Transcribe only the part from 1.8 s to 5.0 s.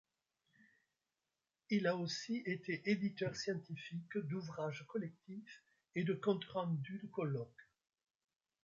a aussi été éditeur scientifique d'ouvrages